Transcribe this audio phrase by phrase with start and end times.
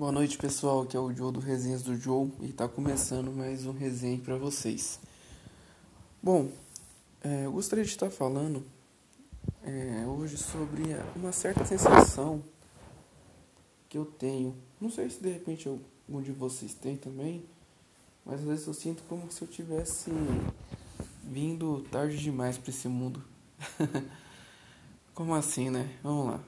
[0.00, 0.80] Boa noite, pessoal.
[0.80, 4.34] Aqui é o Joe do Resenhas do Joe e está começando mais um resenha para
[4.34, 4.98] vocês.
[6.22, 6.50] Bom,
[7.22, 8.64] é, eu gostaria de estar falando
[9.62, 10.84] é, hoje sobre
[11.14, 12.42] uma certa sensação
[13.90, 14.56] que eu tenho.
[14.80, 17.44] Não sei se de repente algum de vocês tem também,
[18.24, 20.10] mas às vezes eu sinto como se eu tivesse
[21.22, 23.22] vindo tarde demais para esse mundo.
[25.12, 25.94] como assim, né?
[26.02, 26.44] Vamos lá.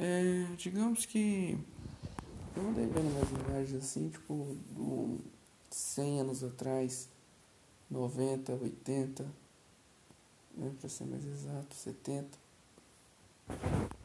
[0.00, 1.58] É, digamos que
[2.58, 5.20] eu andei vendo umas imagens assim, tipo, do
[5.70, 7.08] 100 anos atrás,
[7.88, 9.24] 90, 80,
[10.56, 12.26] né, para ser mais exato, 70.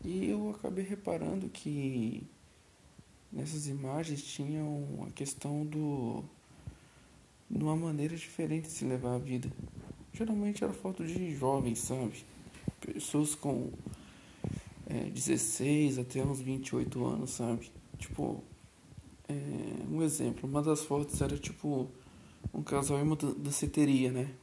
[0.05, 2.25] E eu acabei reparando que
[3.31, 6.23] nessas imagens tinham a questão do
[7.49, 9.51] de uma maneira diferente de se levar a vida.
[10.13, 12.23] Geralmente era foto de jovens, sabe?
[12.79, 13.71] Pessoas com
[14.87, 17.71] é, 16 até uns 28 anos, sabe?
[17.97, 18.43] Tipo,
[19.27, 19.33] é,
[19.89, 21.89] um exemplo, uma das fotos era tipo
[22.53, 24.33] um casal em uma danceteria, né?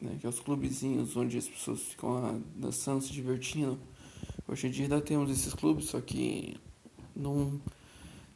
[0.00, 0.16] né?
[0.20, 3.78] Que é os clubezinhos onde as pessoas ficam lá dançando, se divertindo.
[4.48, 6.56] Hoje em dia ainda temos esses clubes, só que
[7.14, 7.60] não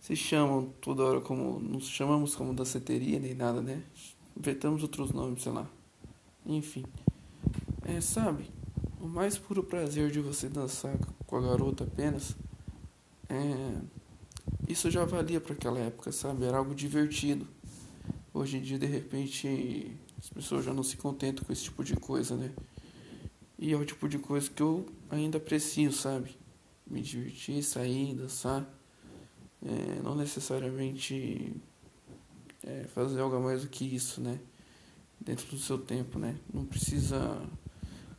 [0.00, 1.60] se chamam toda hora como.
[1.60, 3.82] Não se chamamos como danceteria nem nada, né?
[4.36, 5.68] Inventamos outros nomes, sei lá.
[6.46, 6.84] Enfim.
[7.84, 8.50] É, sabe?
[9.00, 12.36] O mais puro prazer de você dançar com a garota apenas
[13.28, 13.99] é.
[14.70, 16.44] Isso já valia para aquela época, sabe?
[16.44, 17.44] Era algo divertido.
[18.32, 21.96] Hoje em dia, de repente, as pessoas já não se contentam com esse tipo de
[21.96, 22.52] coisa, né?
[23.58, 26.36] E é o tipo de coisa que eu ainda aprecio, sabe?
[26.86, 28.64] Me divertir, sair, dançar.
[29.60, 31.52] É, não necessariamente
[32.64, 34.38] é, fazer algo mais do que isso, né?
[35.20, 36.38] Dentro do seu tempo, né?
[36.54, 37.42] Não precisa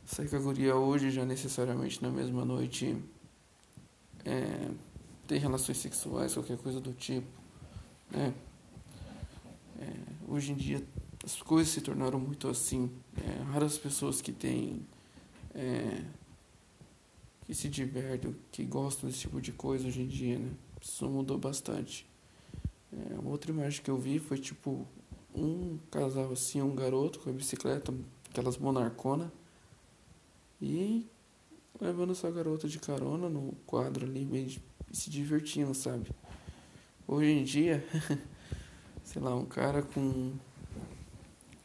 [0.04, 2.94] sair com a guria hoje já necessariamente na mesma noite.
[4.26, 4.68] É,
[5.32, 7.26] ter relações sexuais, qualquer coisa do tipo.
[8.10, 8.34] Né?
[9.80, 9.86] É,
[10.28, 10.86] hoje em dia
[11.24, 12.90] as coisas se tornaram muito assim.
[13.16, 14.86] É, raras pessoas que têm.
[15.54, 16.04] É,
[17.46, 20.50] que se divertem, que gostam desse tipo de coisa hoje em dia, né?
[20.80, 22.06] Isso mudou bastante.
[22.92, 24.86] É, outra imagem que eu vi foi tipo
[25.34, 27.92] um casal assim, um garoto com a bicicleta,
[28.30, 29.32] aquelas monarcona,
[30.60, 31.06] e
[31.80, 34.24] levando sua garota de carona no quadro ali,
[34.92, 36.10] bem se divertindo, sabe?
[37.08, 37.84] Hoje em dia,
[39.02, 40.34] sei lá, um cara com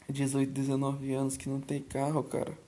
[0.08, 2.58] 18, 19 anos que não tem carro, cara,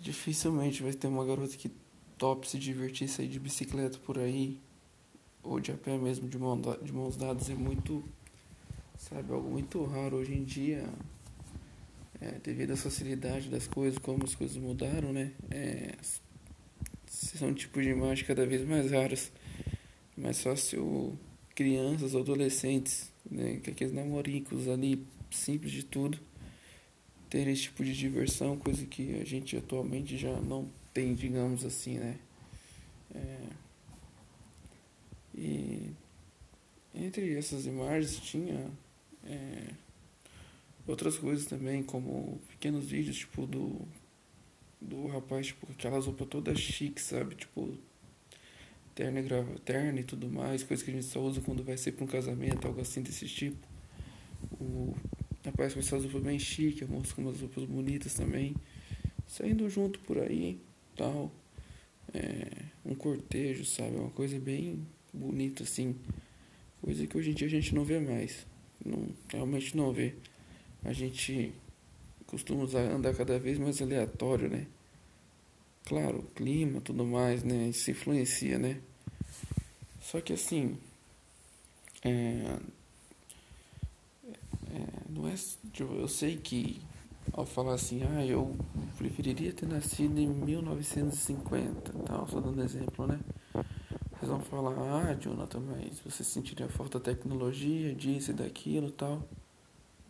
[0.00, 1.70] dificilmente vai ter uma garota que
[2.16, 4.58] top se divertir, sair de bicicleta por aí,
[5.42, 8.02] ou de a pé mesmo, de, mão, de mãos dadas, é muito,
[8.96, 10.88] sabe, algo muito raro hoje em dia.
[12.20, 15.32] É, devido à facilidade das coisas, como as coisas mudaram, né?
[15.50, 15.96] É,
[17.12, 19.30] são tipos de imagem cada vez mais raras.
[20.16, 21.18] Mais fácil
[21.54, 26.18] crianças, adolescentes, né, que aqueles namoricos ali, simples de tudo,
[27.28, 31.98] ter esse tipo de diversão, coisa que a gente atualmente já não tem, digamos assim,
[31.98, 32.18] né?
[33.14, 33.46] É,
[35.34, 35.90] e
[36.94, 38.70] entre essas imagens tinha
[39.24, 39.66] é,
[40.86, 43.86] outras coisas também, como pequenos vídeos, tipo do
[44.82, 47.34] do rapaz, tipo, aquelas roupas todas chique, sabe?
[47.34, 47.76] Tipo,
[48.94, 51.76] terno e, grava, terno e tudo mais, coisa que a gente só usa quando vai
[51.76, 53.66] ser pra um casamento, algo assim desse tipo.
[54.60, 54.94] O
[55.44, 58.54] rapaz com essas roupas bem chique, a moça com umas roupas bonitas também.
[59.26, 60.60] Saindo junto por aí,
[60.96, 61.32] tal.
[62.12, 62.48] É,
[62.84, 63.96] um cortejo, sabe?
[63.96, 65.96] Uma coisa bem bonita, assim.
[66.82, 68.46] Coisa que hoje em dia a gente não vê mais.
[68.84, 70.14] Não, realmente não vê.
[70.84, 71.52] A gente
[72.32, 74.66] costuma andar cada vez mais aleatório, né?
[75.84, 77.68] Claro, clima, tudo mais, né?
[77.68, 78.80] Isso influencia, né?
[80.00, 80.78] Só que assim,
[82.02, 82.56] é,
[84.70, 85.34] é, não é,
[85.72, 86.80] tipo, eu sei que
[87.34, 88.56] ao falar assim, ah, eu
[88.96, 93.20] preferiria ter nascido em 1950, tal, só dando exemplo, né?
[93.52, 99.22] Vocês vão falar, ah, Jonathan, mas você sentiria falta da tecnologia, disso e daquilo, tal.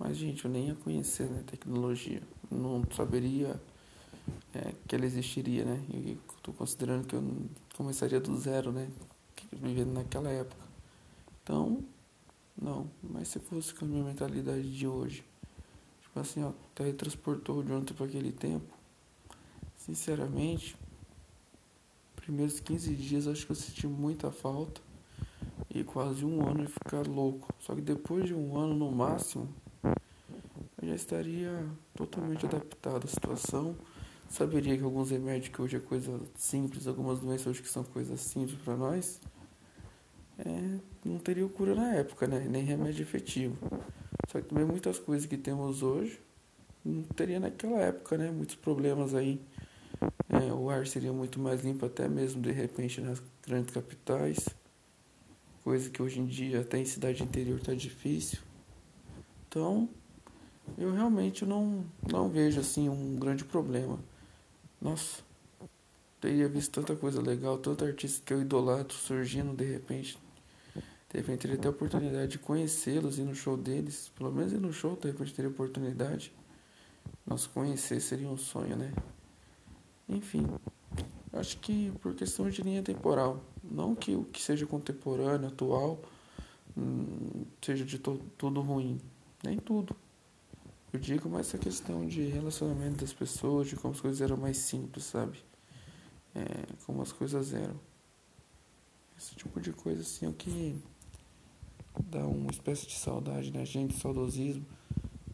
[0.05, 2.21] Mas, gente, eu nem ia conhecer né, tecnologia.
[2.51, 3.55] Não saberia
[4.53, 5.81] é, que ela existiria, né?
[5.95, 7.23] E estou considerando que eu
[7.77, 8.91] começaria do zero, né?
[9.53, 10.61] Vivendo naquela época.
[11.41, 11.85] Então,
[12.61, 12.91] não.
[13.01, 15.25] Mas se fosse com a minha mentalidade de hoje,
[16.01, 18.75] tipo assim, ó, teletransportou de ontem para aquele tempo,
[19.77, 20.77] sinceramente,
[22.17, 24.81] primeiros 15 dias acho que eu senti muita falta.
[25.73, 27.55] E quase um ano ia ficar louco.
[27.61, 29.49] Só que depois de um ano no máximo,
[30.93, 33.75] já estaria totalmente adaptado à situação.
[34.29, 38.21] Saberia que alguns remédios que hoje é coisa simples, algumas doenças hoje que são coisas
[38.21, 39.21] simples para nós,
[40.39, 42.47] é, não teria cura na época, né?
[42.49, 43.57] Nem remédio efetivo.
[44.29, 46.21] Só que também muitas coisas que temos hoje
[46.85, 48.31] não teria naquela época, né?
[48.31, 49.41] Muitos problemas aí.
[50.29, 54.49] É, o ar seria muito mais limpo até mesmo de repente nas grandes capitais.
[55.63, 58.41] Coisa que hoje em dia até em cidade interior está difícil.
[59.49, 59.89] Então,
[60.79, 63.99] eu realmente não, não vejo assim um grande problema.
[64.81, 65.23] Nossa,
[66.21, 70.19] teria visto tanta coisa legal, tanto artista que eu idolatro surgindo de repente.
[70.75, 74.11] De repente teria até a oportunidade de conhecê-los e no show deles.
[74.17, 76.33] Pelo menos ir no show, de repente teria oportunidade.
[77.27, 78.93] Nossa, conhecer seria um sonho, né?
[80.09, 80.47] Enfim,
[81.33, 83.43] acho que por questão de linha temporal.
[83.63, 86.01] Não que o que seja contemporâneo, atual,
[86.77, 88.99] hum, seja de to tudo ruim.
[89.45, 89.95] Nem tudo.
[90.93, 94.59] Eu digo mais essa questão de relacionamento das pessoas, de como as coisas eram mais
[94.59, 95.43] simples, sabe?
[96.35, 96.45] É,
[96.85, 97.81] como as coisas eram.
[99.17, 100.77] Esse tipo de coisa assim é o que
[102.11, 104.67] dá uma espécie de saudade na gente, saudosismo.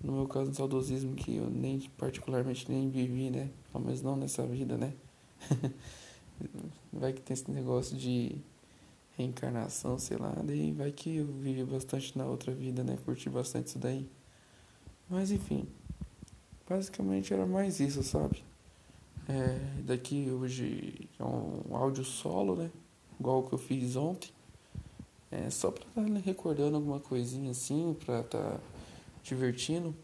[0.01, 3.51] No meu caso, um saudosismo que eu nem particularmente nem vivi, né?
[3.73, 4.95] Pelo menos não nessa vida, né?
[6.93, 8.37] vai que tem esse negócio de
[9.17, 12.97] reencarnação, sei lá, daí vai que eu vivi bastante na outra vida, né?
[13.05, 14.09] Curti bastante isso daí.
[15.09, 15.67] Mas enfim,
[16.69, 18.45] basicamente era mais isso, sabe?
[19.29, 22.71] É, daqui hoje é um áudio solo, né?
[23.19, 24.31] Igual o que eu fiz ontem.
[25.31, 28.59] É só pra estar tá recordando alguma coisinha assim, pra tá
[29.23, 29.95] divertindo.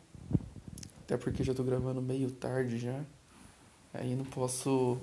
[1.04, 3.02] Até porque já tô gravando meio tarde já.
[3.92, 4.98] Aí não posso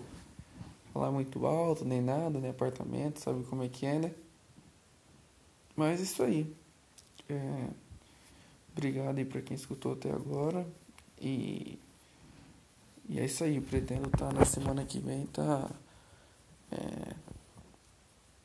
[0.94, 4.12] falar muito alto, nem nada, nem apartamento, sabe como é que é, né?
[5.76, 6.54] Mas isso aí.
[7.30, 7.68] É,
[8.82, 10.66] Obrigado aí para quem escutou até agora.
[11.22, 11.78] E,
[13.08, 13.58] e é isso aí.
[13.58, 15.70] Eu pretendo estar tá, na semana que vem tá
[16.72, 17.14] é,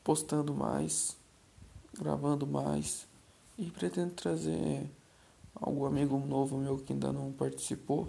[0.03, 1.17] postando mais,
[1.97, 3.07] gravando mais
[3.57, 4.87] e pretendo trazer
[5.55, 8.07] algum amigo novo meu que ainda não participou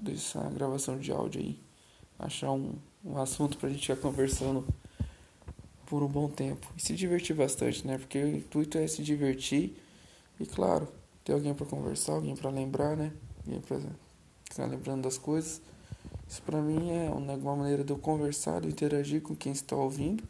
[0.00, 1.60] dessa gravação de áudio aí.
[2.18, 2.74] Achar um,
[3.04, 4.66] um assunto pra gente ficar conversando
[5.86, 6.66] por um bom tempo.
[6.76, 7.98] E se divertir bastante, né?
[7.98, 9.80] Porque o intuito é se divertir
[10.40, 10.88] e, claro,
[11.24, 13.12] ter alguém para conversar, alguém para lembrar, né?
[13.46, 13.80] Alguém para
[14.44, 15.60] ficar lembrando das coisas.
[16.28, 20.24] Isso para mim é uma maneira de eu conversar, de interagir com quem está ouvindo.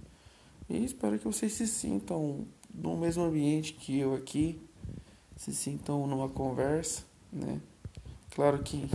[0.69, 4.61] E espero que vocês se sintam no mesmo ambiente que eu aqui,
[5.37, 7.03] se sintam numa conversa,
[7.33, 7.61] né?
[8.35, 8.89] Claro que,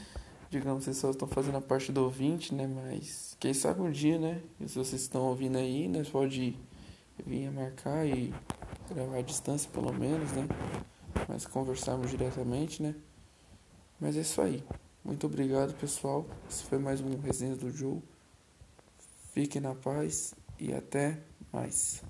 [0.50, 2.66] digamos, vocês só estão fazendo a parte do ouvinte, né?
[2.66, 4.40] Mas quem sabe um dia, né?
[4.66, 6.04] Se vocês estão ouvindo aí, né?
[6.10, 6.56] Pode
[7.26, 8.32] vir a marcar e
[8.92, 10.46] gravar à distância pelo menos, né?
[11.34, 12.94] Mas conversarmos diretamente, né?
[13.98, 14.62] Mas é isso aí.
[15.04, 16.24] Muito obrigado, pessoal.
[16.48, 18.00] Esse foi mais um resenha do Joe.
[19.32, 21.18] Fiquem na paz e até
[21.52, 22.04] mais.